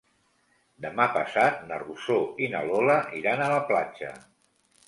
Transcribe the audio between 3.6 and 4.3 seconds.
platja.